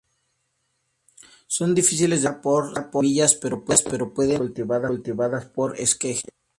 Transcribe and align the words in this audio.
Son 1.55 1.69
difíciles 1.79 2.19
de 2.23 2.31
propagar 2.43 2.83
por 2.93 3.03
semillas 3.03 3.31
pero 3.91 4.11
pueden 4.15 4.31
ser 4.31 4.41
cultivadas 4.95 5.45
por 5.55 5.69
esquejes. 5.85 6.31